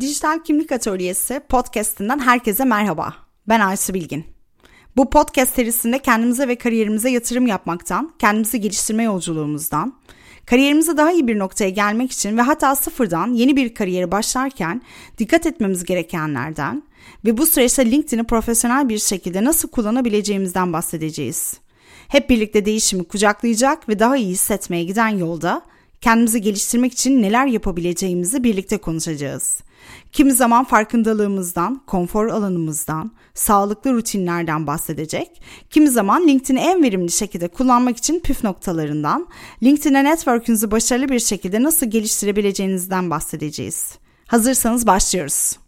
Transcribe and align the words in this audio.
Dijital 0.00 0.38
Kimlik 0.44 0.72
Atölyesi 0.72 1.40
podcast'inden 1.48 2.18
herkese 2.18 2.64
merhaba. 2.64 3.14
Ben 3.48 3.60
Aysu 3.60 3.94
Bilgin. 3.94 4.24
Bu 4.96 5.10
podcast 5.10 5.54
serisinde 5.54 5.98
kendimize 5.98 6.48
ve 6.48 6.56
kariyerimize 6.56 7.10
yatırım 7.10 7.46
yapmaktan, 7.46 8.14
kendimizi 8.18 8.60
geliştirme 8.60 9.02
yolculuğumuzdan, 9.02 9.94
kariyerimize 10.46 10.96
daha 10.96 11.12
iyi 11.12 11.28
bir 11.28 11.38
noktaya 11.38 11.70
gelmek 11.70 12.12
için 12.12 12.36
ve 12.36 12.42
hatta 12.42 12.76
sıfırdan 12.76 13.34
yeni 13.34 13.56
bir 13.56 13.74
kariyeri 13.74 14.10
başlarken 14.10 14.82
dikkat 15.18 15.46
etmemiz 15.46 15.84
gerekenlerden 15.84 16.82
ve 17.24 17.38
bu 17.38 17.46
süreçte 17.46 17.90
LinkedIn'i 17.90 18.24
profesyonel 18.24 18.88
bir 18.88 18.98
şekilde 18.98 19.44
nasıl 19.44 19.68
kullanabileceğimizden 19.68 20.72
bahsedeceğiz. 20.72 21.54
Hep 22.08 22.30
birlikte 22.30 22.64
değişimi 22.64 23.04
kucaklayacak 23.04 23.88
ve 23.88 23.98
daha 23.98 24.16
iyi 24.16 24.28
hissetmeye 24.28 24.84
giden 24.84 25.08
yolda 25.08 25.62
kendimizi 26.00 26.40
geliştirmek 26.40 26.92
için 26.92 27.22
neler 27.22 27.46
yapabileceğimizi 27.46 28.44
birlikte 28.44 28.78
konuşacağız. 28.78 29.60
Kimi 30.12 30.32
zaman 30.32 30.64
farkındalığımızdan, 30.64 31.82
konfor 31.86 32.28
alanımızdan, 32.28 33.12
sağlıklı 33.34 33.92
rutinlerden 33.92 34.66
bahsedecek. 34.66 35.42
Kimi 35.70 35.88
zaman 35.88 36.28
LinkedIn'i 36.28 36.60
en 36.60 36.82
verimli 36.82 37.10
şekilde 37.10 37.48
kullanmak 37.48 37.96
için 37.96 38.20
püf 38.20 38.44
noktalarından, 38.44 39.26
LinkedIn'e 39.62 40.04
network'ünüzü 40.04 40.70
başarılı 40.70 41.08
bir 41.08 41.20
şekilde 41.20 41.62
nasıl 41.62 41.86
geliştirebileceğinizden 41.86 43.10
bahsedeceğiz. 43.10 43.98
Hazırsanız 44.26 44.86
başlıyoruz. 44.86 45.59